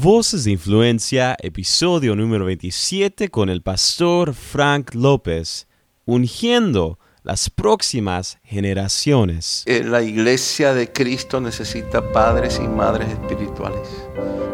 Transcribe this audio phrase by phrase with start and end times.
[0.00, 5.68] Voces de Influencia, episodio número 27 con el pastor Frank López,
[6.04, 9.62] ungiendo las próximas generaciones.
[9.66, 13.88] Eh, La iglesia de Cristo necesita padres y madres espirituales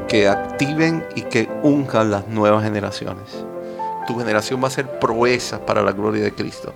[0.09, 3.45] que activen y que unjan las nuevas generaciones.
[4.07, 6.75] Tu generación va a ser proezas para la gloria de Cristo,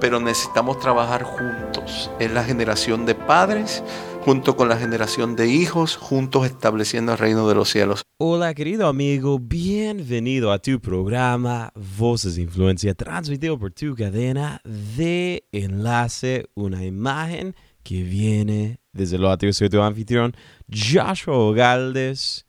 [0.00, 2.10] pero necesitamos trabajar juntos.
[2.18, 3.82] Es la generación de padres
[4.24, 8.04] junto con la generación de hijos, juntos estableciendo el reino de los cielos.
[8.16, 16.48] Hola querido amigo, bienvenido a tu programa Voces Influencia, transmitido por tu cadena de enlace,
[16.54, 19.52] una imagen que viene desde lo ateo.
[19.52, 20.34] Soy tu anfitrión,
[20.72, 22.46] Joshua Galdes.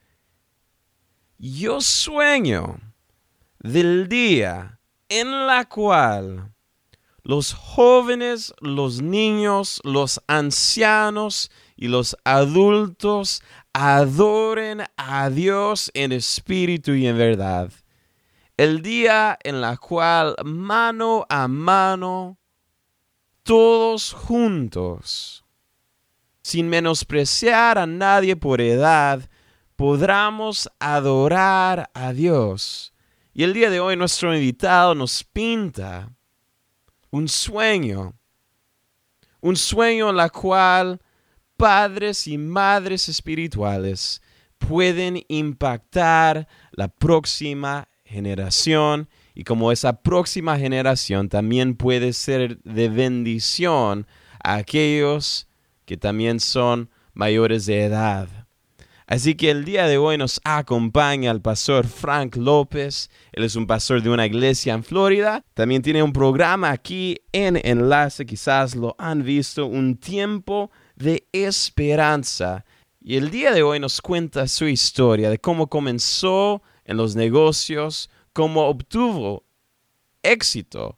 [1.37, 2.79] Yo sueño
[3.59, 4.79] del día
[5.09, 6.54] en la cual
[7.25, 13.41] los jóvenes, los niños, los ancianos y los adultos
[13.73, 17.71] adoren a Dios en espíritu y en verdad.
[18.57, 22.37] El día en la cual mano a mano,
[23.41, 25.43] todos juntos,
[26.43, 29.27] sin menospreciar a nadie por edad,
[29.75, 32.93] podamos adorar a Dios.
[33.33, 36.14] Y el día de hoy nuestro invitado nos pinta
[37.15, 38.13] un sueño,
[39.39, 40.99] un sueño en la cual
[41.55, 44.21] padres y madres espirituales
[44.57, 54.07] pueden impactar la próxima generación y como esa próxima generación también puede ser de bendición
[54.43, 55.47] a aquellos
[55.85, 58.27] que también son mayores de edad.
[59.07, 63.11] Así que el día de hoy nos acompaña el pastor Frank López.
[63.33, 65.43] Él es un pastor de una iglesia en Florida.
[65.53, 72.65] También tiene un programa aquí en Enlace, quizás lo han visto, un tiempo de esperanza.
[72.99, 78.09] Y el día de hoy nos cuenta su historia de cómo comenzó en los negocios,
[78.33, 79.43] cómo obtuvo
[80.23, 80.97] éxito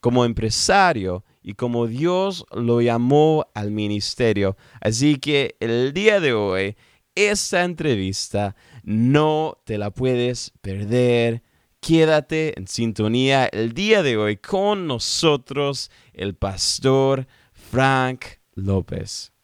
[0.00, 4.58] como empresario y cómo Dios lo llamó al ministerio.
[4.82, 6.76] Así que el día de hoy
[7.16, 8.54] esta entrevista
[8.84, 11.42] no te la puedes perder.
[11.80, 19.35] Quédate en sintonía el día de hoy con nosotros, el pastor Frank López.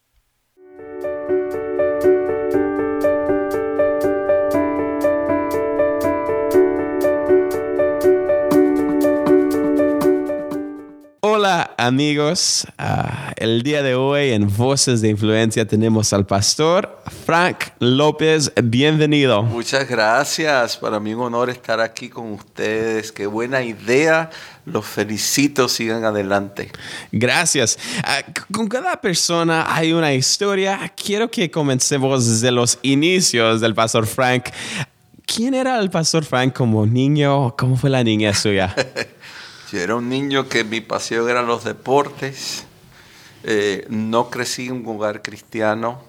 [11.42, 17.64] Hola amigos, Ah, el día de hoy en Voces de Influencia tenemos al pastor Frank
[17.80, 19.42] López, bienvenido.
[19.42, 23.10] Muchas gracias, para mí un honor estar aquí con ustedes.
[23.10, 24.30] Qué buena idea,
[24.66, 26.70] los felicito, sigan adelante.
[27.10, 27.76] Gracias.
[28.04, 30.92] Ah, con cada persona hay una historia.
[30.94, 34.44] Quiero que comencemos desde los inicios del pastor Frank.
[35.26, 37.56] ¿Quién era el pastor Frank como niño?
[37.58, 38.72] ¿Cómo fue la niña suya?
[39.72, 42.66] Yo era un niño que mi pasión eran los deportes.
[43.42, 46.02] Eh, no crecí en un hogar cristiano.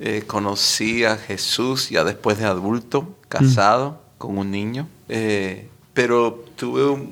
[0.00, 4.86] Eh, conocí a Jesús ya después de adulto, casado con un niño.
[5.08, 7.08] Eh, pero tuve,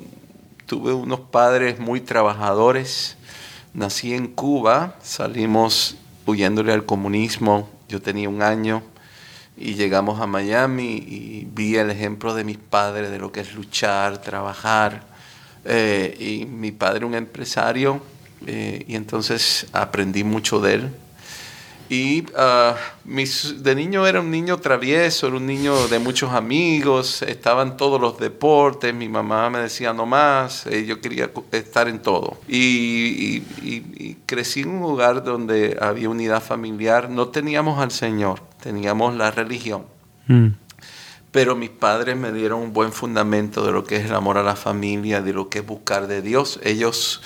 [0.66, 3.16] tuve unos padres muy trabajadores.
[3.72, 5.96] Nací en Cuba, salimos
[6.26, 7.66] huyéndole al comunismo.
[7.88, 8.82] Yo tenía un año
[9.56, 13.54] y llegamos a Miami y vi el ejemplo de mis padres de lo que es
[13.54, 15.11] luchar, trabajar.
[15.64, 18.02] Eh, y mi padre un empresario
[18.46, 20.90] eh, y entonces aprendí mucho de él.
[21.88, 22.74] Y ah,
[23.04, 28.00] mis- de niño era un niño travieso, era un niño de muchos amigos, estaban todos
[28.00, 32.38] los deportes, mi mamá me decía no más, eh, yo quería estar en todo.
[32.48, 37.90] Y, y- y- y crecí en un hogar donde había unidad familiar, no teníamos al
[37.90, 39.84] Señor, teníamos la religión.
[41.32, 44.43] Pero mis padres me dieron un buen fundamento de lo que es el amor a
[44.43, 46.60] la familia, de lo que es buscar de Dios.
[46.62, 47.22] Ellos,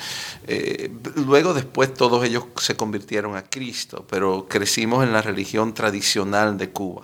[0.46, 0.90] eh,
[1.26, 6.70] luego después todos ellos se convirtieron a Cristo, pero crecimos en la religión tradicional de
[6.70, 7.02] Cuba.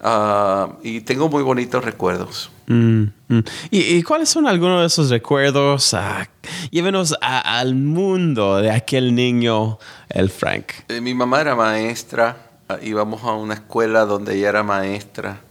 [0.00, 2.50] Ah, y tengo muy bonitos recuerdos.
[2.66, 3.38] Mm, mm.
[3.70, 5.92] ¿Y, y cuáles son algunos de esos recuerdos?
[5.94, 6.28] Ah,
[6.70, 9.78] llévenos a- al mundo de aquel niño,
[10.08, 10.72] el Frank.
[10.88, 15.42] Eh, mi mamá era maestra, ah, íbamos a una escuela donde ella era maestra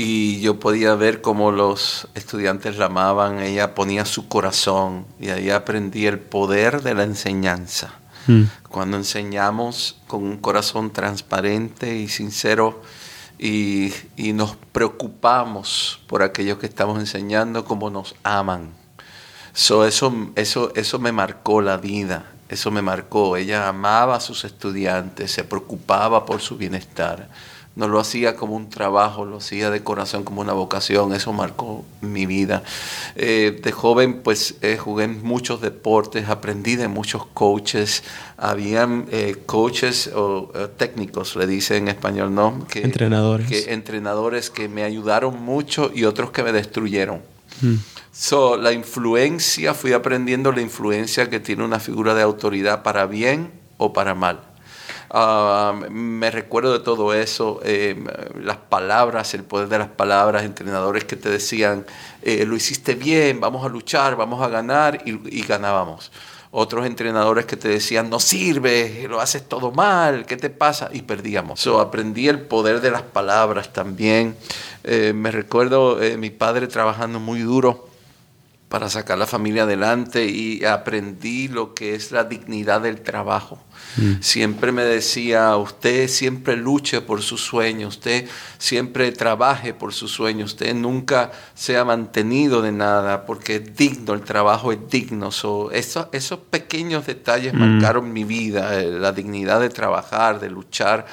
[0.00, 5.50] y yo podía ver cómo los estudiantes la amaban, ella ponía su corazón y ahí
[5.50, 7.94] aprendí el poder de la enseñanza.
[8.68, 12.80] Cuando enseñamos con un corazón transparente y sincero
[13.40, 18.70] y, y nos preocupamos por aquellos que estamos enseñando, como nos aman.
[19.52, 23.36] So, eso, eso, eso me marcó la vida, eso me marcó.
[23.36, 27.28] Ella amaba a sus estudiantes, se preocupaba por su bienestar.
[27.78, 31.84] No lo hacía como un trabajo, lo hacía de corazón como una vocación, eso marcó
[32.00, 32.64] mi vida.
[33.14, 38.02] Eh, de joven pues eh, jugué en muchos deportes, aprendí de muchos coaches,
[38.36, 42.66] habían eh, coaches o técnicos, le dice en español, ¿no?
[42.68, 43.46] Que, entrenadores.
[43.46, 47.22] Que, entrenadores que me ayudaron mucho y otros que me destruyeron.
[47.60, 47.76] Mm.
[48.10, 53.52] So, la influencia, fui aprendiendo la influencia que tiene una figura de autoridad para bien
[53.76, 54.47] o para mal.
[55.10, 57.96] Ah, me recuerdo de todo eso, eh,
[58.42, 61.86] las palabras, el poder de las palabras, entrenadores que te decían,
[62.22, 66.12] eh, lo hiciste bien, vamos a luchar, vamos a ganar y, ganábamos.
[66.50, 70.90] Otros entrenadores que te decían, no sirve, lo haces todo mal, ¿qué te pasa?
[70.92, 71.60] Y perdíamos.
[71.60, 74.36] So, aprendí el poder de las palabras también.
[74.84, 77.87] Eh, me recuerdo mi padre trabajando muy duro
[78.68, 83.58] para sacar la familia adelante y aprendí lo que es la dignidad del trabajo.
[83.96, 84.20] Mm.
[84.20, 88.28] Siempre me decía, usted siempre luche por su sueño, usted
[88.58, 94.12] siempre trabaje por su sueño, usted nunca se ha mantenido de nada porque es digno,
[94.12, 95.30] el trabajo es digno.
[95.72, 97.58] esos pequeños detalles mm.
[97.58, 101.06] marcaron mi vida, eh, la dignidad de trabajar, de luchar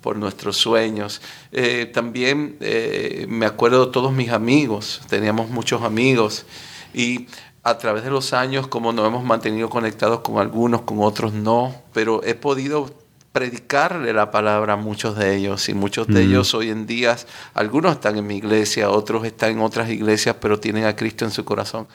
[0.00, 1.20] por nuestros sueños.
[1.52, 6.46] Eh, también eh, me acuerdo de todos mis amigos, teníamos muchos amigos
[6.94, 7.26] y
[7.62, 11.74] a través de los años, como nos hemos mantenido conectados con algunos, con otros no,
[11.92, 12.94] pero he podido
[13.32, 17.16] predicarle la palabra a muchos de ellos y muchos de ellos hoy en día,
[17.54, 21.32] algunos están en mi iglesia, otros están en otras iglesias, pero tienen a Cristo en
[21.32, 21.88] su corazón.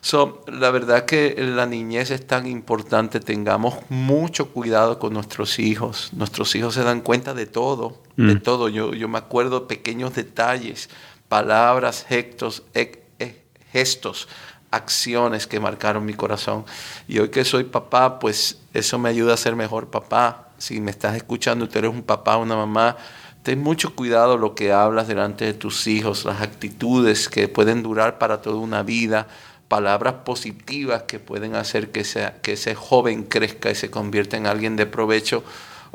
[0.00, 6.10] So, la verdad que la niñez es tan importante, tengamos mucho cuidado con nuestros hijos.
[6.12, 8.68] Nuestros hijos se dan cuenta de todo, de todo.
[8.68, 10.88] Yo, yo me acuerdo pequeños detalles,
[11.28, 12.62] palabras, gestos,
[13.76, 14.26] gestos
[14.70, 16.64] acciones que marcaron mi corazón.
[17.08, 20.48] Y hoy que soy papá, pues eso me ayuda a ser mejor papá.
[20.58, 22.96] Si me estás escuchando, tú eres un papá, una mamá,
[23.42, 28.18] ten mucho cuidado lo que hablas delante de tus hijos, las actitudes que pueden durar
[28.18, 29.28] para toda una vida,
[29.68, 34.86] palabras positivas que pueden hacer que, ese joven crezca y se convierta en alguien de
[34.86, 35.44] provecho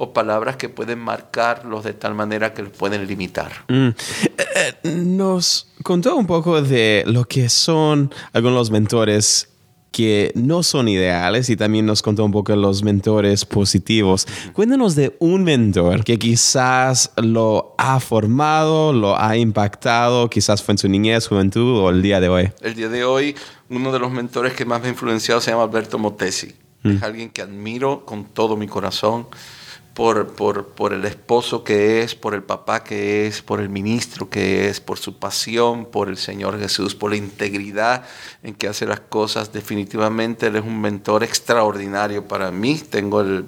[0.02, 3.52] o palabras que pueden marcarlos de tal manera que los pueden limitar.
[3.68, 3.90] Mm.
[3.90, 9.50] Eh, eh, nos contó un poco de lo que son algunos mentores
[9.92, 14.26] que no son ideales y también nos contó un poco los mentores positivos.
[14.54, 20.78] Cuéntanos de un mentor que quizás lo ha formado, lo ha impactado, quizás fue en
[20.80, 22.52] su niñez, juventud o el día de hoy.
[22.62, 23.36] El día de hoy,
[23.70, 26.56] uno de los mentores que más me ha influenciado se llama Alberto Motesi.
[26.84, 27.04] Es mm.
[27.04, 29.28] alguien que admiro con todo mi corazón
[29.94, 34.30] por, por, por, el esposo que es, por el papá que es, por el ministro
[34.30, 38.06] que es, por su pasión, por el Señor Jesús, por la integridad
[38.42, 39.52] en que hace las cosas.
[39.52, 42.82] Definitivamente Él es un mentor extraordinario para mí.
[42.90, 43.46] Tengo el,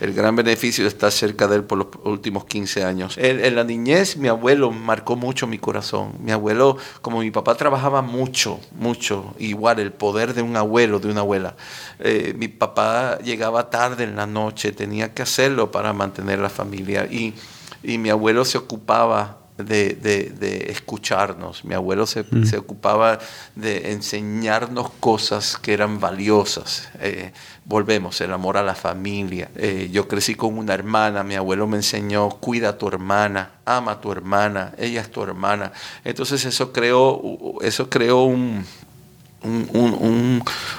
[0.00, 3.16] el gran beneficio de estar cerca de Él por los últimos 15 años.
[3.18, 6.12] En, la niñez mi abuelo marcó mucho mi corazón.
[6.20, 11.08] Mi abuelo, como mi papá trabajaba mucho, mucho, igual el poder de un abuelo, de
[11.08, 11.56] una abuela.
[11.98, 17.06] Eh, mi papá llegaba tarde en la noche, tenía que hacerlo para mantener la familia.
[17.10, 17.34] Y,
[17.82, 21.64] mi abuelo se ocupaba de, escucharnos.
[21.64, 22.44] Mi abuelo mm.
[22.44, 23.18] se, ocupaba
[23.54, 26.90] de enseñarnos cosas que eran valiosas.
[27.00, 27.32] Eh,
[27.64, 29.50] volvemos, el amor a la familia.
[29.56, 33.92] Eh, yo crecí con una hermana, mi abuelo me enseñó, cuida a tu hermana, ama
[33.92, 35.72] a tu hermana, ella es tu hermana.
[36.04, 37.22] Entonces eso creó,
[37.62, 38.66] eso creó un,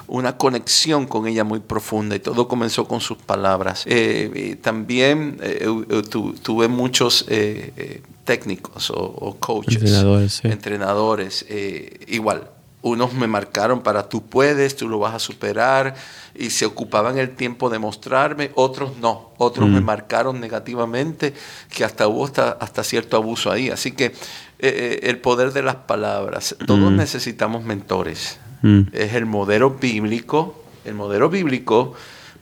[0.07, 3.83] una conexión con ella muy profunda y todo comenzó con sus palabras.
[3.87, 5.65] Eh, también eh,
[6.41, 11.45] tuve muchos eh, técnicos o, coaches, entrenadores, entrenadores
[12.07, 12.49] igual.
[12.83, 15.93] Unos me marcaron para tú puedes, tú lo vas a superar
[16.33, 19.85] y se ocupaban el tiempo de mostrarme, otros no, otros me mm.
[19.85, 21.35] marcaron negativamente
[21.69, 23.69] que hasta hubo hasta, hasta cierto abuso ahí.
[23.69, 24.13] Así que
[24.57, 26.95] el poder de las palabras, todos mm.
[26.95, 28.39] necesitamos mentores.
[28.61, 28.81] Mm.
[28.93, 31.93] Es el modelo bíblico, el modelo bíblico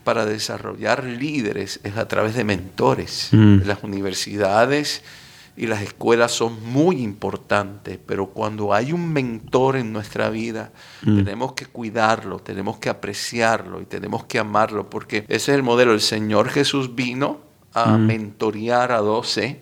[0.03, 3.29] para desarrollar líderes es a través de mentores.
[3.31, 3.61] Mm.
[3.65, 5.03] Las universidades
[5.55, 10.71] y las escuelas son muy importantes, pero cuando hay un mentor en nuestra vida,
[11.03, 11.17] mm.
[11.17, 15.93] tenemos que cuidarlo, tenemos que apreciarlo y tenemos que amarlo, porque ese es el modelo.
[15.93, 17.41] El Señor Jesús vino
[17.73, 19.61] a mentorear a doce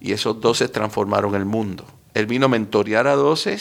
[0.00, 1.86] y esos doce transformaron el mundo.
[2.14, 3.58] Él vino a mentorear a doce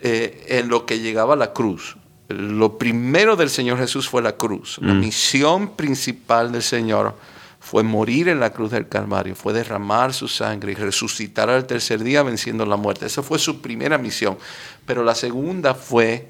[0.00, 1.96] eh, en lo que llegaba a la cruz.
[2.28, 4.78] Lo primero del Señor Jesús fue la cruz.
[4.80, 5.00] La mm.
[5.00, 7.14] misión principal del Señor
[7.60, 12.02] fue morir en la cruz del Calvario, fue derramar su sangre y resucitar al tercer
[12.02, 13.06] día venciendo la muerte.
[13.06, 14.38] Esa fue su primera misión.
[14.84, 16.28] Pero la segunda fue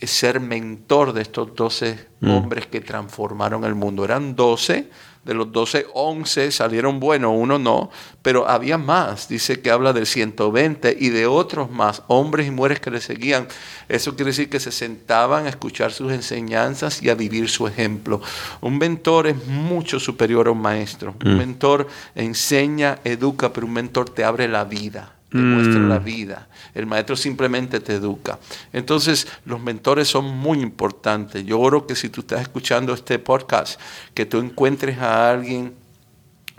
[0.00, 4.04] ser mentor de estos 12 hombres que transformaron el mundo.
[4.04, 4.88] Eran 12
[5.30, 7.88] de los 12, 11 salieron buenos, uno no,
[8.20, 9.28] pero había más.
[9.28, 13.46] Dice que habla del 120 y de otros más, hombres y mujeres que le seguían.
[13.88, 18.20] Eso quiere decir que se sentaban a escuchar sus enseñanzas y a vivir su ejemplo.
[18.60, 21.14] Un mentor es mucho superior a un maestro.
[21.24, 21.38] Un mm.
[21.38, 26.04] mentor enseña, educa, pero un mentor te abre la vida te muestra la mm.
[26.04, 26.48] vida.
[26.74, 28.38] El maestro simplemente te educa.
[28.72, 31.44] Entonces, los mentores son muy importantes.
[31.44, 33.80] Yo oro que si tú estás escuchando este podcast,
[34.14, 35.74] que tú encuentres a alguien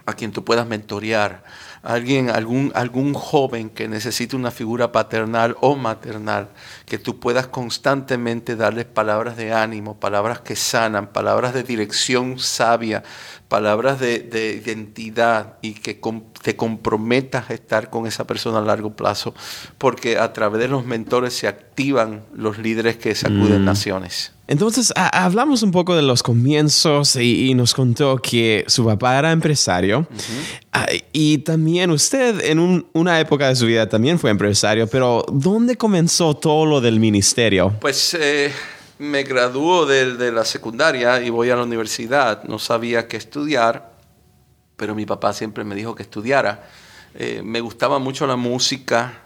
[0.05, 1.43] a quien tú puedas mentorear,
[1.83, 6.49] alguien, algún, algún joven que necesite una figura paternal o maternal,
[6.85, 13.03] que tú puedas constantemente darles palabras de ánimo, palabras que sanan, palabras de dirección sabia,
[13.51, 15.99] palabras de, identidad y que
[16.41, 19.35] te comprometas a estar con esa persona a largo plazo,
[19.77, 23.65] porque a través de los mentores se activan los líderes que sacuden mm.
[23.65, 24.31] naciones.
[24.47, 30.07] Entonces, hablamos un poco de los comienzos y, nos contó que su papá era empresario
[30.71, 35.75] ah, y también usted en una época de su vida también fue empresario, pero ¿dónde
[35.75, 37.75] comenzó todo lo del ministerio?
[37.81, 38.13] Pues...
[38.13, 38.49] Eh,
[39.01, 42.43] me graduó de, la secundaria y voy a la universidad.
[42.43, 43.91] No sabía qué estudiar,
[44.77, 46.67] pero mi papá siempre me dijo que estudiara.
[47.15, 49.23] Eh, me gustaba mucho la música,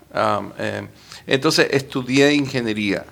[0.57, 0.87] eh,
[1.27, 3.05] entonces estudié ingeniería.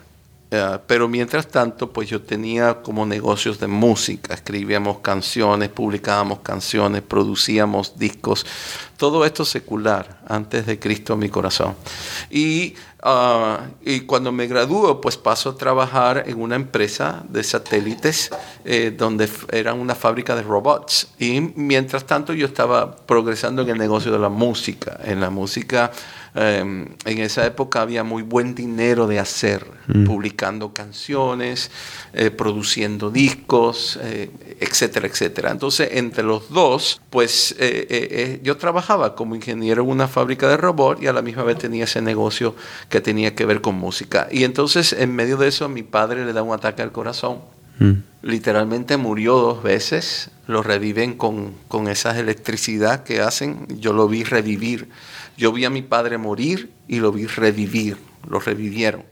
[0.56, 7.02] Eh, pero mientras tanto, pues yo tenía como negocios de música, escribíamos canciones, publicábamos canciones,
[7.02, 8.46] producíamos discos,
[8.96, 11.76] todo esto secular, antes de Cristo en mi corazón.
[12.30, 18.32] Y, ah, y cuando me graduó, pues paso a trabajar en una empresa de satélites,
[18.66, 21.10] eh, donde era una fábrica de robots.
[21.20, 25.92] Y mientras tanto yo estaba progresando en el negocio de la música, en la música
[26.36, 30.06] Em, en esa época había muy buen dinero de hacer, mm.
[30.06, 31.70] publicando canciones,
[32.14, 35.52] eh, produciendo discos, eh, etcétera, etcétera.
[35.52, 41.04] Entonces, entre los dos, pues eh, yo trabajaba como ingeniero en una fábrica de robots
[41.04, 42.56] y a la misma vez tenía ese negocio
[42.90, 44.28] que tenía que ver con música.
[44.32, 47.42] Y entonces, en medio de eso, a mi padre le da un ataque al corazón.
[47.78, 47.94] Mm.
[48.24, 54.24] Literalmente murió dos veces, lo reviven con, con esa electricidad que hacen, yo lo vi
[54.24, 54.90] revivir
[55.38, 57.98] yo vi a mi padre morir y lo vi revivir,
[58.28, 59.04] lo revivieron.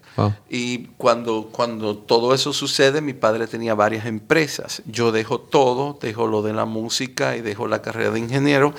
[0.50, 4.84] Y cuando, cuando todo eso sucede, mi padre tenía varias empresas.
[4.86, 8.74] Yo dejo todo, dejo lo de la música y dejo la carrera de ingeniero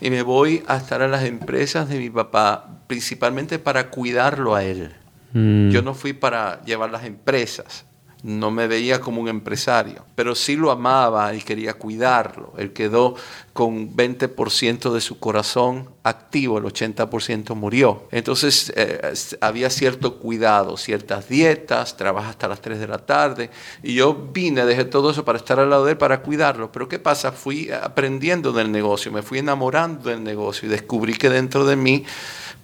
[0.00, 4.64] y me voy a estar en las empresas de mi papá, principalmente para cuidarlo a
[4.64, 4.92] él.
[5.32, 5.70] Mm.
[5.70, 7.86] Yo no fui para llevar las empresas,
[8.22, 12.52] no me veía como un empresario, pero sí lo amaba y quería cuidarlo.
[12.56, 13.16] Él quedó
[13.52, 18.04] con 20% de su corazón activo, el 80% murió.
[18.12, 23.50] Entonces eh, había cierto cuidado, ciertas dietas, trabaja hasta las 3 de la tarde.
[23.82, 26.70] Y yo vine, dejé todo eso para estar al lado de él, para cuidarlo.
[26.70, 27.32] Pero ¿qué pasa?
[27.32, 32.04] Fui aprendiendo del negocio, me fui enamorando del negocio y descubrí que dentro de mí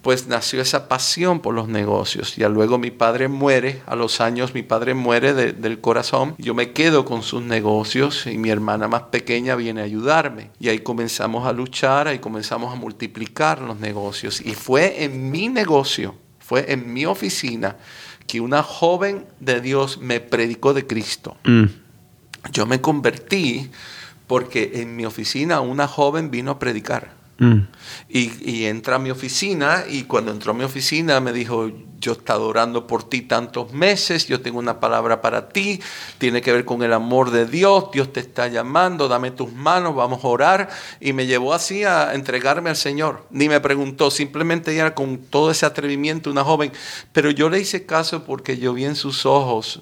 [0.01, 2.35] pues nació esa pasión por los negocios.
[2.35, 6.71] Ya luego mi padre muere, a los años mi padre muere del corazón, yo me
[6.71, 10.51] quedo con sus negocios y mi hermana más pequeña viene a ayudarme.
[10.59, 14.41] Y ahí comenzamos a luchar, ahí comenzamos a multiplicar los negocios.
[14.41, 17.75] Y fue en mi negocio, fue en mi oficina,
[18.25, 21.35] que una joven de Dios me predicó de Cristo.
[21.43, 21.65] Mm.
[22.51, 23.69] Yo me convertí
[24.27, 27.18] porque en mi oficina una joven vino a predicar.
[27.39, 27.67] Mm.
[28.09, 32.15] Y, entra a mi oficina y cuando entró a mi oficina me dijo, yo he
[32.15, 35.81] estado orando por ti tantos meses, yo tengo una palabra para ti,
[36.17, 39.95] tiene que ver con el amor de Dios, Dios te está llamando, dame tus manos,
[39.95, 40.69] vamos a orar.
[40.99, 43.25] Y me llevó así a entregarme al Señor.
[43.29, 46.71] Ni me preguntó, simplemente era con todo ese atrevimiento una joven.
[47.13, 49.81] Pero yo le hice caso porque yo vi en sus ojos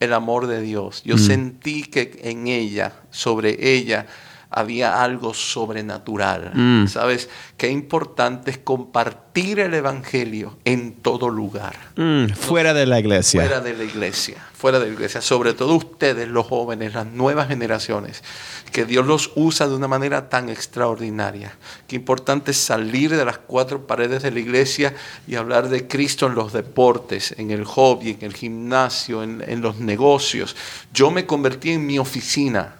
[0.00, 1.02] el amor de Dios.
[1.04, 1.18] Yo mm.
[1.18, 4.06] sentí que en ella, sobre ella,
[4.50, 6.52] había algo sobrenatural.
[6.54, 6.86] Mm.
[6.86, 7.28] ¿Sabes?
[7.56, 11.76] Qué importante es compartir el Evangelio en todo lugar.
[11.96, 13.42] Mm, fuera de la iglesia.
[13.42, 14.36] Fuera de la iglesia.
[14.54, 15.20] Fuera de la iglesia.
[15.20, 18.24] Sobre todo ustedes, los jóvenes, las nuevas generaciones,
[18.72, 21.56] que Dios los usa de una manera tan extraordinaria.
[21.86, 24.94] Qué importante es salir de las cuatro paredes de la iglesia
[25.26, 29.60] y hablar de Cristo en los deportes, en el hobby, en el gimnasio, en, en
[29.60, 30.56] los negocios.
[30.92, 32.77] Yo me convertí en mi oficina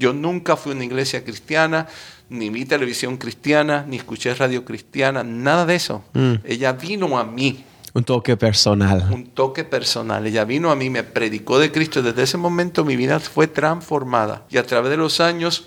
[0.00, 1.86] yo nunca fui a una iglesia cristiana,
[2.30, 6.02] ni vi televisión cristiana, ni escuché radio cristiana, nada de eso.
[6.14, 6.34] Mm.
[6.44, 7.64] Ella vino a mí.
[7.92, 9.08] Un toque personal.
[9.12, 10.26] Un toque personal.
[10.26, 12.02] Ella vino a mí, me predicó de Cristo.
[12.02, 14.46] Desde ese momento mi vida fue transformada.
[14.48, 15.66] Y a través de los años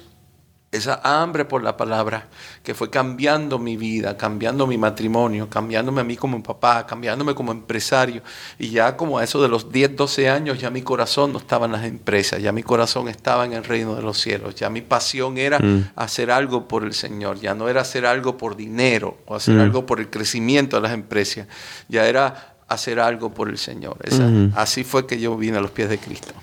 [0.73, 2.27] esa hambre por la palabra
[2.63, 7.51] que fue cambiando mi vida, cambiando mi matrimonio, cambiándome a mí como papá, cambiándome como
[7.51, 8.21] empresario.
[8.59, 11.67] Y ya como a eso de los 10, 12 años, ya mi corazón no estaba
[11.67, 14.81] en las empresas, ya mi corazón estaba en el reino de los cielos, ya mi
[14.81, 15.91] pasión era Mm.
[15.95, 19.61] hacer algo por el Señor, ya no era hacer algo por dinero o hacer Mm.
[19.61, 21.47] algo por el crecimiento de las empresas,
[21.87, 23.97] ya era hacer algo por el Señor.
[24.03, 24.51] Esa- Ujú.
[24.55, 26.33] Así fue que yo vine a los pies de Cristo.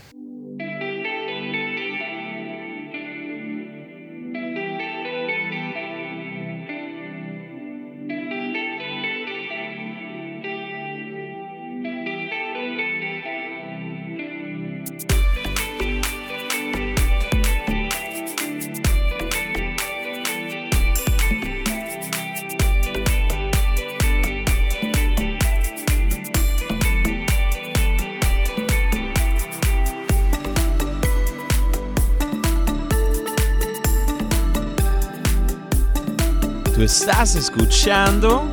[36.80, 38.50] Tú estás escuchando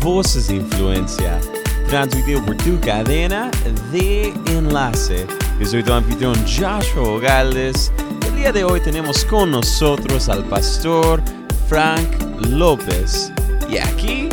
[0.00, 1.40] Voces de Influencia,
[1.88, 3.50] transmitido por tu cadena
[3.90, 5.26] de enlace.
[5.58, 7.90] Yo soy tu anfitrión Joshua Galdes.
[8.28, 11.20] El día de hoy tenemos con nosotros al pastor
[11.68, 12.08] Frank
[12.48, 13.32] López.
[13.68, 14.28] Y aquí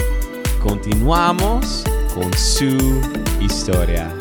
[0.61, 3.01] continuamos con su
[3.41, 4.15] historia.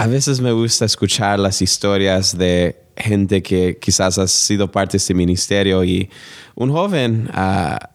[0.00, 4.98] A veces me gusta escuchar las historias de gente que quizás ha sido parte de
[4.98, 6.08] este ministerio y
[6.54, 7.90] un joven ah,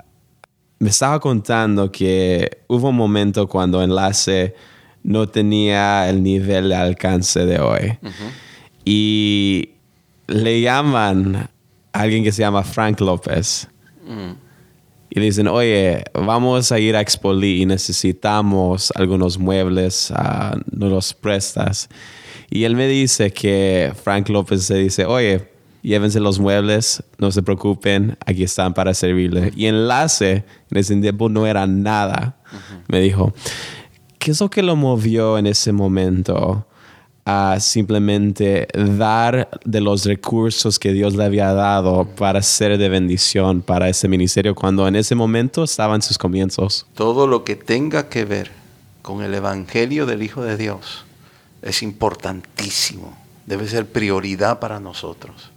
[0.79, 4.53] me estaba contando que hubo un momento cuando Enlace
[5.01, 7.97] no tenía el nivel de alcance de hoy.
[8.83, 9.69] Y
[10.27, 11.49] le llaman a
[11.93, 13.69] alguien que se llama Frank López
[15.15, 21.13] y dicen, oye, vamos a ir a Expoli y necesitamos algunos muebles, ah, ¿no los
[21.13, 21.87] prestas?
[22.49, 25.51] Y él me dice que Frank López se dice, oye,
[25.83, 29.53] llévense los muebles, no se preocupen, aquí están para servirle.
[29.55, 32.37] Y enlace, en ese tiempo no era nada.
[32.87, 33.35] Me dijo,
[34.17, 36.65] ¿qué es lo que lo movió en ese momento
[37.25, 43.61] a simplemente dar de los recursos que Dios le había dado para ser de bendición
[43.61, 46.85] para ese ministerio cuando en ese momento estaba en sus comienzos?
[46.95, 48.51] Todo lo que tenga que ver
[49.01, 51.05] con el Evangelio del Hijo de Dios
[51.61, 55.51] es importantísimo, debe ser prioridad para nosotros.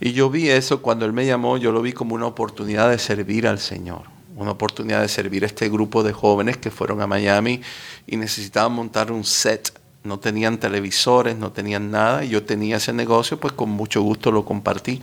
[0.00, 2.98] Y yo vi eso cuando Él me llamó, yo lo vi como una oportunidad de
[2.98, 4.02] servir al Señor,
[4.36, 7.60] una oportunidad de servir a este grupo de jóvenes que fueron a Miami
[8.06, 9.72] y necesitaban montar un set.
[10.04, 14.30] No tenían televisores, no tenían nada, y yo tenía ese negocio, pues con mucho gusto
[14.30, 15.00] lo compartí.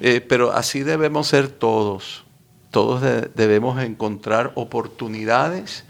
[0.00, 2.24] Eh, pero así debemos ser todos.
[2.70, 5.84] Todos de- debemos encontrar oportunidades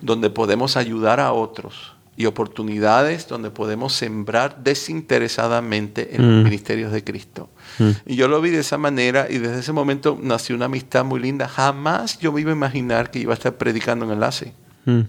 [0.00, 6.44] donde podemos ayudar a otros y oportunidades donde podemos sembrar desinteresadamente en los Mm.
[6.44, 7.48] ministerios de Cristo.
[7.78, 7.90] Mm.
[8.06, 11.20] Y yo lo vi de esa manera y desde ese momento nació una amistad muy
[11.20, 11.46] linda.
[11.48, 14.52] Jamás yo me iba a imaginar que iba a estar predicando en enlace.
[14.84, 15.00] Mm.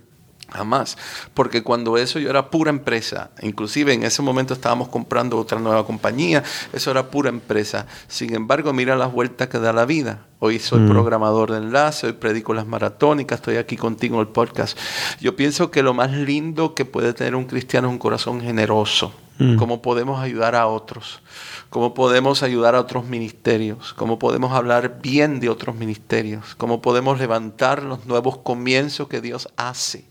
[0.52, 0.98] Jamás.
[1.34, 5.86] Porque cuando eso yo era pura empresa, inclusive en ese momento estábamos comprando otra nueva
[5.86, 7.86] compañía, eso era pura empresa.
[8.08, 10.26] Sin embargo, mira las vueltas que da la vida.
[10.40, 10.90] Hoy soy Mm.
[10.90, 14.78] programador de enlace, hoy predico las maratónicas, estoy aquí contigo en el podcast.
[15.20, 19.14] Yo pienso que lo más lindo que puede tener un cristiano es un corazón generoso.
[19.38, 19.56] Mm.
[19.56, 21.22] Cómo podemos ayudar a otros,
[21.70, 27.20] cómo podemos ayudar a otros ministerios, cómo podemos hablar bien de otros ministerios, cómo podemos
[27.20, 30.09] levantar los nuevos comienzos que Dios hace.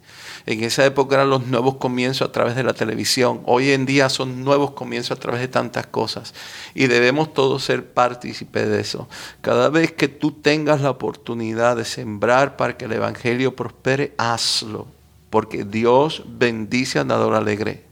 [0.48, 3.42] En esa época eran los nuevos comienzos a través de la televisión.
[3.44, 6.32] Hoy en día son nuevos comienzos a través de tantas cosas.
[6.74, 9.11] Y debemos todos ser partícipes de eso.
[9.42, 14.87] Cada vez que tú tengas la oportunidad de sembrar para que el Evangelio prospere, hazlo.
[15.28, 17.84] Porque Dios bendice a nadador alegre.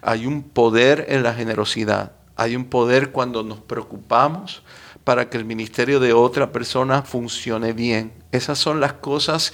[0.00, 2.12] Hay un poder en la generosidad.
[2.36, 4.62] Hay un poder cuando nos preocupamos
[5.02, 8.12] para que el ministerio de otra persona funcione bien.
[8.30, 9.52] Esas son las cosas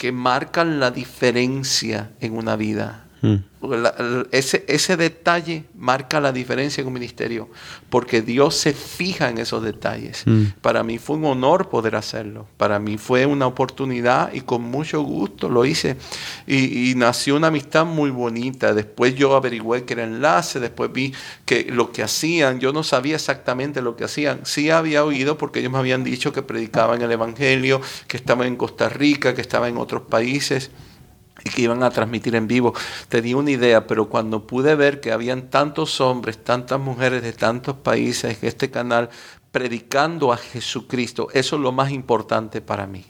[0.00, 3.04] que marcan la diferencia en una vida.
[3.22, 3.36] Mm.
[3.62, 7.50] La- ese, ese detalle marca la diferencia en un ministerio,
[7.90, 10.22] porque Dios se fija en esos detalles.
[10.24, 10.44] Mm.
[10.62, 15.02] Para mí fue un honor poder hacerlo, para mí fue una oportunidad y con mucho
[15.02, 15.96] gusto lo hice.
[16.46, 18.72] Y, y nació una amistad muy bonita.
[18.72, 21.12] Después yo averigüé que era enlace, después vi
[21.44, 24.40] que lo que hacían, yo no sabía exactamente lo que hacían.
[24.44, 28.56] Sí había oído porque ellos me habían dicho que predicaban el Evangelio, que estaban en
[28.56, 30.70] Costa Rica, que estaban en otros países.
[31.44, 32.74] Y que iban a transmitir en vivo.
[33.08, 37.76] Tenía una idea, pero cuando pude ver que habían tantos hombres, tantas mujeres de tantos
[37.76, 39.10] países en este canal
[39.52, 43.04] predicando a Jesucristo, eso es lo más importante para mí.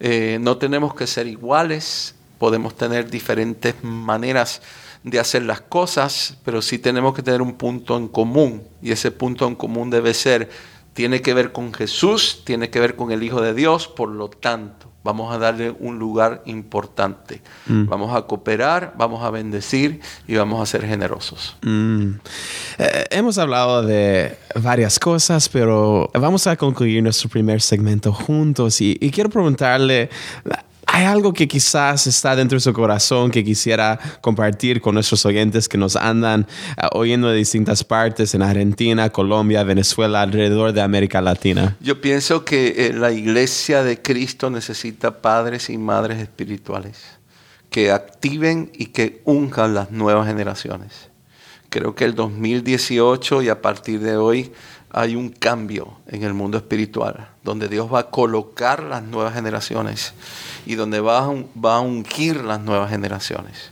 [0.00, 4.62] Eh, no tenemos que ser iguales, podemos tener diferentes maneras
[5.02, 9.12] de hacer las cosas, pero sí tenemos que tener un punto en común y ese
[9.12, 10.50] punto en común debe ser,
[10.94, 14.28] tiene que ver con Jesús, tiene que ver con el Hijo de Dios, por lo
[14.28, 17.40] tanto, vamos a darle un lugar importante.
[17.66, 17.86] Mm.
[17.86, 21.56] Vamos a cooperar, vamos a bendecir y vamos a ser generosos.
[21.62, 22.10] Mm.
[22.78, 28.98] Eh, hemos hablado de varias cosas, pero vamos a concluir nuestro primer segmento juntos y,
[29.00, 30.10] y quiero preguntarle
[30.96, 35.68] ¿Hay algo que quizás está dentro de su corazón que quisiera compartir con nuestros oyentes
[35.68, 41.20] que nos andan eh, oyendo de distintas partes en Argentina, Colombia, Venezuela, alrededor de América
[41.20, 41.76] Latina?
[41.80, 47.02] Yo pienso que eh, la iglesia de Cristo necesita padres y madres espirituales
[47.68, 51.10] que activen y que unjan las nuevas generaciones.
[51.68, 54.50] Creo que el 2018 y a partir de hoy
[54.88, 60.14] hay un cambio en el mundo espiritual, donde Dios va a colocar las nuevas generaciones
[60.66, 61.28] y donde va a,
[61.64, 63.70] va a ungir las nuevas generaciones.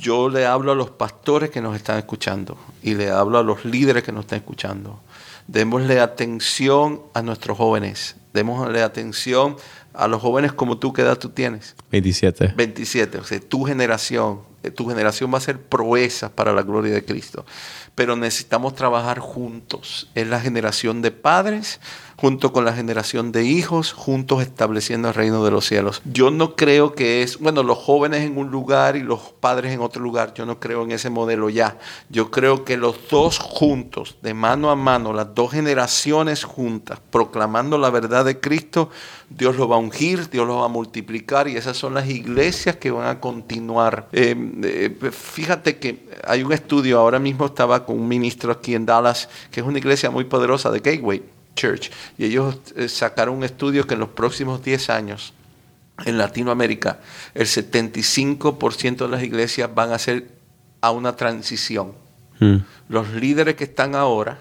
[0.00, 3.64] yo le hablo a los pastores que nos están escuchando y le hablo a los
[3.64, 5.00] líderes que nos están escuchando.
[5.46, 9.56] Démosle atención a nuestros jóvenes, démosle atención
[9.94, 11.76] a los jóvenes como tú, ¿qué edad tú tienes?
[11.92, 12.54] 27.
[12.56, 16.92] 27, o sea, tu generación, eh, tu generación va a ser proezas para la gloria
[16.92, 17.44] de Cristo.
[17.94, 20.08] Pero necesitamos trabajar juntos.
[20.14, 21.78] Es la generación de padres
[22.22, 26.02] junto con la generación de hijos, juntos estableciendo el reino de los cielos.
[26.04, 29.80] Yo no creo que es, bueno, los jóvenes en un lugar y los padres en
[29.80, 31.78] otro lugar, yo no creo en ese modelo ya.
[32.10, 37.76] Yo creo que los dos juntos, de mano a mano, las dos generaciones juntas, proclamando
[37.76, 38.88] la verdad de Cristo,
[39.28, 42.76] Dios lo va a ungir, Dios lo va a multiplicar y esas son las iglesias
[42.76, 44.06] que van a continuar.
[44.12, 48.86] Eh, eh, fíjate que hay un estudio, ahora mismo estaba con un ministro aquí en
[48.86, 53.44] Dallas, que es una iglesia muy poderosa de Gateway Church, y ellos eh, sacaron un
[53.44, 55.34] estudio que en los próximos 10 años
[56.04, 57.00] en Latinoamérica
[57.34, 60.28] el 75% de las iglesias van a ser
[60.80, 61.92] a una transición.
[62.40, 62.58] Hmm.
[62.88, 64.38] Los líderes que están ahora,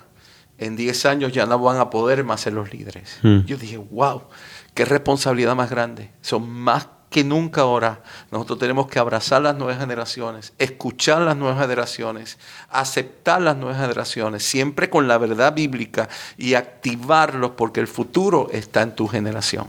[0.58, 3.17] en 10 años ya no van a poder más ser los líderes.
[3.21, 3.41] Hmm.
[3.45, 4.24] Yo dije, wow,
[4.74, 6.12] qué responsabilidad más grande.
[6.21, 11.60] Son más que nunca ahora nosotros tenemos que abrazar las nuevas generaciones, escuchar las nuevas
[11.60, 18.47] generaciones, aceptar las nuevas generaciones, siempre con la verdad bíblica y activarlos porque el futuro
[18.54, 19.67] está en tu generación.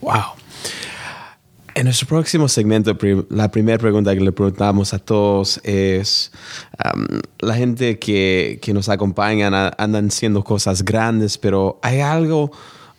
[0.00, 0.22] Wow.
[1.74, 2.96] En nuestro próximo segmento,
[3.28, 6.30] la primera pregunta que le preguntamos a todos es,
[7.40, 12.52] la gente que, que nos acompaña andan haciendo cosas grandes, pero hay algo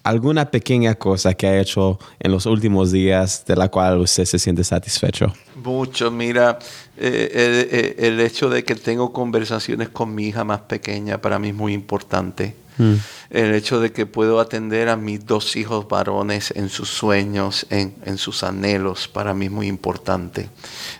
[0.06, 4.38] alguna pequeña cosa que ha hecho en los últimos días de la cual usted se
[4.38, 5.34] siente satisfecho?
[5.56, 6.60] Mucho, mira,
[6.97, 11.49] eh, eh, el, hecho de que tengo conversaciones con mi hija más pequeña para mí
[11.49, 12.55] es muy importante.
[12.77, 12.93] Mm.
[13.29, 17.95] El hecho de que puedo atender a mis dos hijos varones en sus sueños, en,
[18.05, 20.49] en, sus anhelos, para mí es muy importante.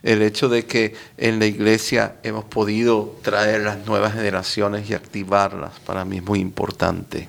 [0.04, 5.80] El hecho de que en la iglesia hemos podido traer las nuevas generaciones y activarlas,
[5.86, 7.28] para mí es muy importante.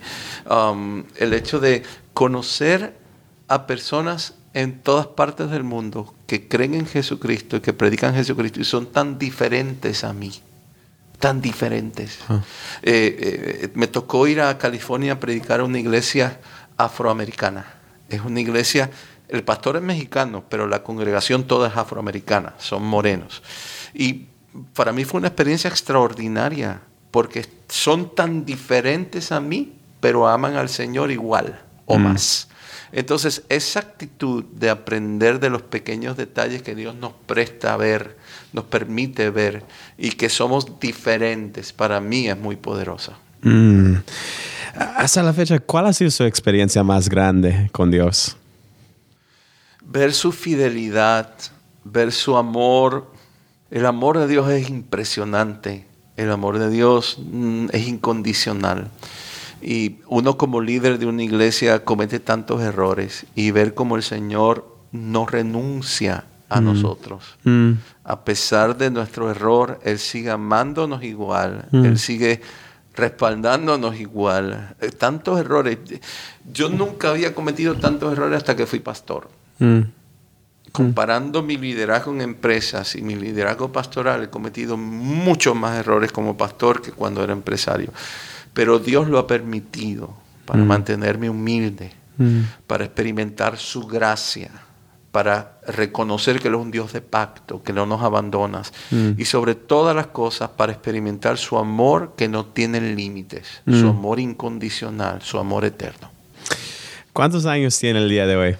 [0.48, 1.82] Um, el hecho de
[2.14, 2.94] conocer
[3.48, 8.58] a personas en todas partes del mundo que creen en Jesucristo y que predican Jesucristo
[8.58, 10.32] y son tan diferentes a mí
[11.18, 12.18] tan diferentes.
[12.28, 12.40] Ah.
[12.82, 13.16] Eh,
[13.62, 16.40] eh, me tocó ir a California a predicar a una iglesia
[16.76, 17.64] afroamericana.
[18.10, 18.90] Es una iglesia,
[19.28, 23.42] el pastor es mexicano, pero la congregación toda es afroamericana, son morenos.
[23.94, 24.26] Y
[24.74, 30.68] para mí fue una experiencia extraordinaria, porque son tan diferentes a mí, pero aman al
[30.68, 32.02] Señor igual o mm.
[32.02, 32.48] más.
[32.92, 38.16] Entonces, esa actitud de aprender de los pequeños detalles que Dios nos presta a ver,
[38.52, 39.64] nos permite ver
[39.98, 43.18] y que somos diferentes, para mí es muy poderosa.
[43.42, 43.96] Mm.
[44.74, 48.36] Hasta la fecha, ¿cuál ha sido su experiencia más grande con Dios?
[49.82, 51.30] Ver su fidelidad,
[51.84, 53.10] ver su amor.
[53.70, 55.86] El amor de Dios es impresionante.
[56.16, 58.90] El amor de Dios mm, es incondicional.
[59.62, 64.76] Y uno como líder de una iglesia comete tantos errores y ver cómo el Señor
[64.92, 66.64] no renuncia a mm.
[66.64, 67.36] nosotros.
[67.44, 67.72] Mm.
[68.04, 71.84] A pesar de nuestro error, Él sigue amándonos igual, mm.
[71.84, 72.40] Él sigue
[72.94, 74.74] respaldándonos igual.
[74.80, 75.78] Eh, tantos errores.
[76.52, 79.28] Yo nunca había cometido tantos errores hasta que fui pastor.
[80.72, 86.36] Comparando mi liderazgo en empresas y mi liderazgo pastoral, he cometido muchos más errores como
[86.36, 87.90] pastor que cuando era empresario.
[88.56, 90.16] Pero Dios lo ha permitido
[90.46, 91.92] para mantenerme humilde,
[92.66, 94.50] para experimentar su gracia
[95.16, 98.74] para reconocer que Él es un Dios de pacto, que no nos abandonas.
[99.16, 104.20] Y sobre todas las cosas, para experimentar su amor que no tiene límites, su amor
[104.20, 106.10] incondicional, su amor eterno.
[107.14, 108.56] ¿Cuántos años tiene el día de hoy?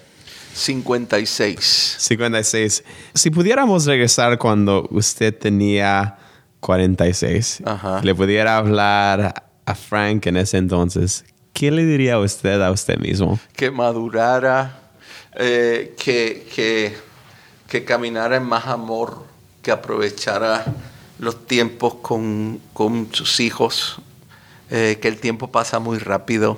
[0.55, 1.95] 56.
[1.99, 2.83] 56.
[3.13, 6.17] Si pudiéramos regresar cuando usted tenía
[6.61, 8.01] 46, Ajá.
[8.01, 13.37] le pudiera hablar a Frank en ese entonces, ¿qué le diría usted a usted mismo?
[13.53, 14.79] Que madurara,
[15.35, 16.97] eh, que, que,
[17.67, 19.25] que caminara en más amor,
[19.61, 20.63] que aprovechara
[21.19, 23.97] los tiempos con, con sus hijos,
[24.69, 26.57] eh, que el tiempo pasa muy rápido,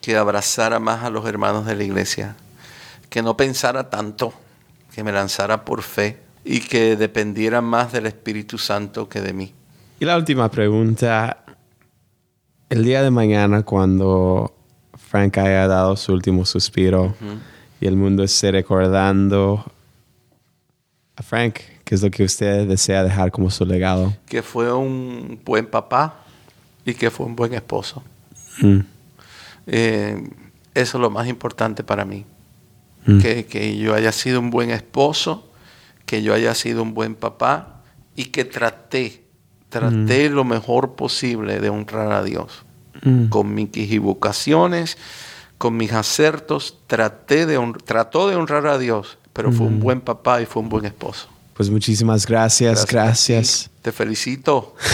[0.00, 2.36] que abrazara más a los hermanos de la iglesia,
[3.10, 4.32] que no pensara tanto,
[4.94, 9.52] que me lanzara por fe y que dependiera más del Espíritu Santo que de mí.
[9.98, 11.38] Y la última pregunta,
[12.68, 14.54] el día de mañana cuando
[14.96, 17.14] Frank haya dado su último suspiro
[17.80, 19.64] y el mundo esté recordando
[21.16, 24.14] a Frank, ¿qué es lo que usted desea dejar como su legado?
[24.26, 26.24] Que fue un buen papá
[26.84, 28.02] y que fue un buen esposo.
[28.60, 28.80] Mm.
[29.66, 30.30] Eh,
[30.74, 32.24] eso es lo más importante para mí.
[33.06, 33.20] Mm.
[33.20, 35.48] Que, que yo haya sido un buen esposo,
[36.04, 37.82] que yo haya sido un buen papá
[38.14, 39.22] y que traté,
[39.78, 42.64] traté lo mejor posible de honrar a Dios.
[43.02, 43.26] Mm.
[43.26, 44.96] Con mis equivocaciones,
[45.58, 50.40] con mis acertos, traté de trató de honrar a Dios, pero fue un buen papá
[50.40, 51.28] y fue un buen esposo.
[51.54, 53.64] Pues muchísimas gracias, gracias.
[53.64, 53.80] ti.
[53.82, 54.74] Te felicito.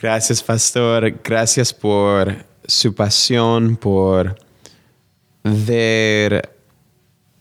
[0.00, 1.20] Gracias, pastor.
[1.22, 4.36] Gracias por su pasión, por
[5.44, 6.56] ver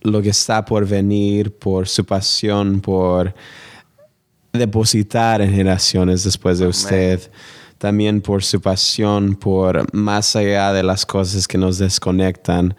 [0.01, 3.33] lo que está por venir, por su pasión, por
[4.53, 7.31] depositar en generaciones después de usted.
[7.77, 12.75] También por su pasión, por más allá de las cosas que nos desconectan,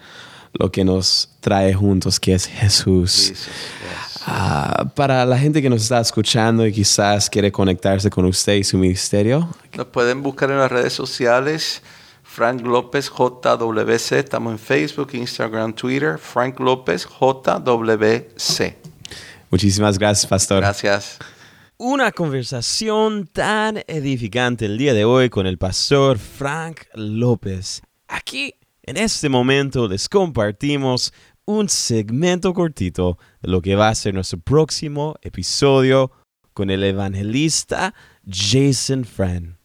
[0.53, 3.29] lo que nos trae juntos, que es Jesús.
[3.29, 4.23] Jesus, yes.
[4.25, 8.63] Ah, para la gente que nos está escuchando y quizás quiere conectarse con usted y
[8.63, 11.81] su ministerio, Nos pueden buscar en las redes sociales.
[12.23, 14.13] Frank López JWC.
[14.13, 16.17] Estamos en Facebook, Instagram, Twitter.
[16.17, 18.75] Frank López JWC.
[19.51, 20.61] muchísimas gracias, pastor.
[20.61, 21.19] Gracias.
[21.77, 27.81] Una conversación tan edificante el día de hoy con el pastor Frank López.
[28.07, 31.11] Aquí, en este momento, les compartimos
[31.45, 36.11] un segmento cortito de lo que va a ser nuestro próximo episodio
[36.53, 39.57] con el evangelista Jason Friend.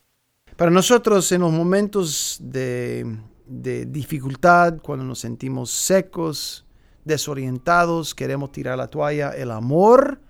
[0.56, 6.64] Para nosotros en los momentos de, de dificultad, cuando nos sentimos secos,
[7.04, 10.22] desorientados, queremos tirar la toalla, el amor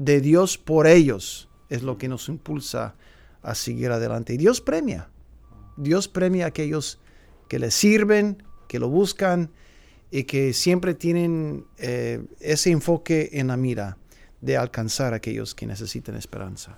[0.00, 2.94] de Dios por ellos es lo que nos impulsa
[3.42, 4.32] a seguir adelante.
[4.32, 5.10] Y Dios premia.
[5.76, 6.98] Dios premia a aquellos
[7.48, 9.50] que le sirven, que lo buscan
[10.10, 13.98] y que siempre tienen eh, ese enfoque en la mira
[14.40, 16.74] de alcanzar a aquellos que necesitan esperanza.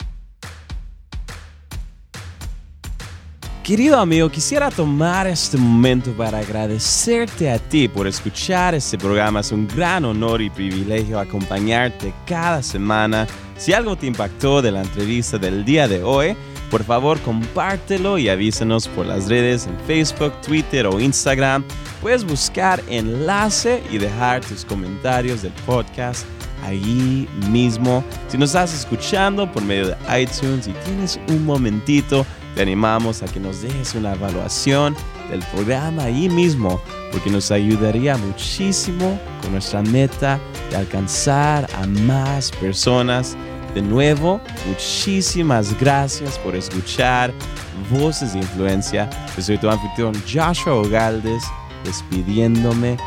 [3.63, 9.39] Querido amigo, quisiera tomar este momento para agradecerte a ti por escuchar este programa.
[9.39, 13.25] Es un gran honor y privilegio acompañarte cada semana.
[13.57, 16.35] Si algo te impactó de la entrevista del día de hoy,
[16.73, 21.63] por favor compártelo y avísanos por las redes en Facebook, Twitter o Instagram.
[22.01, 26.27] Puedes buscar enlace y dejar tus comentarios del podcast
[26.65, 28.03] ahí mismo.
[28.27, 33.27] Si nos estás escuchando por medio de iTunes y tienes un momentito, te animamos a
[33.27, 34.95] que nos dejes una evaluación
[35.31, 40.39] del programa ahí mismo, porque nos ayudaría muchísimo con nuestra meta
[40.71, 43.37] de alcanzar a más personas.
[43.75, 47.33] De nuevo, muchísimas gracias por escuchar
[47.91, 49.09] Voces de Influencia.
[49.35, 51.43] Yo soy tu anfitrión Joshua Ogaldes,
[51.85, 52.99] despidiéndome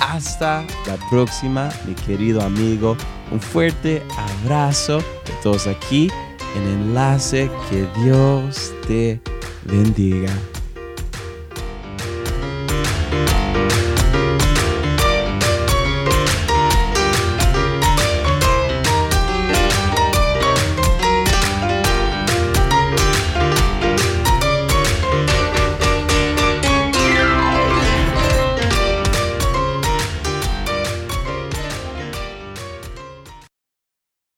[0.00, 2.96] hasta la próxima, mi querido amigo.
[3.32, 4.02] Un fuerte
[4.44, 6.08] abrazo de todos aquí
[6.54, 7.50] en Enlace.
[7.68, 9.20] Que Dios te
[9.64, 10.30] bendiga.